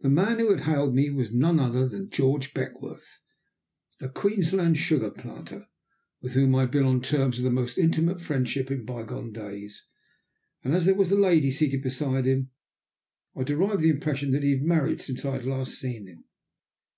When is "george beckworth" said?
2.08-3.20